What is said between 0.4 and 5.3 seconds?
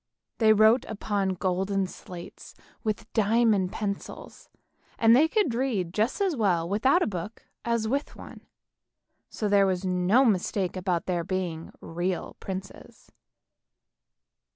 wrote upon golden slates with diamond pencils, and